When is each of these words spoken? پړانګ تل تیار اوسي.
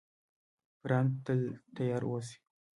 پړانګ 0.81 1.11
تل 1.25 1.41
تیار 1.75 2.03
اوسي. 2.07 2.37